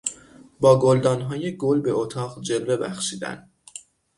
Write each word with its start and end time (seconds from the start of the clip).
با 0.59 0.79
گلدانهای 0.79 1.57
گل 1.57 1.81
به 1.81 1.91
اتاق 1.91 2.41
جلوه 2.41 2.77
بخشیدن 2.77 3.49